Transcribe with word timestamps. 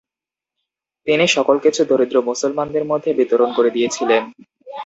তিনি 1.07 1.25
সকল 1.27 1.55
কিছু 1.59 1.81
দরিদ্র 1.85 2.17
মুসলমানদের 2.21 2.83
মধ্যে 2.85 3.11
বিতরণ 3.13 3.49
করে 3.53 3.69
দিয়েছিলেন। 3.69 4.23